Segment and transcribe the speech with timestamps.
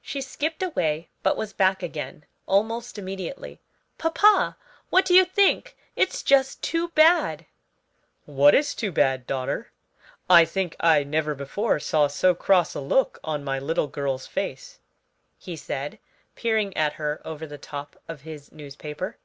[0.00, 3.60] She skipped away, but was back again almost immediately.
[3.98, 4.56] "Papa,
[4.88, 5.76] what do you think?
[5.94, 7.44] It's just too bad!"
[8.24, 9.70] "What is too bad, daughter?
[10.26, 14.78] I think I never before saw so cross a look on my little girl's face,"
[15.36, 15.98] he said,
[16.34, 19.18] peering at her over the top of his newspaper.